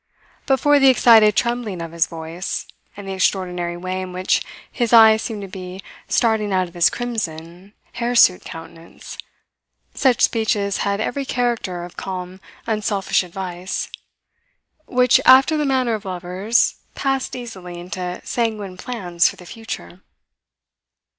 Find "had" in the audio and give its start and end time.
10.77-10.99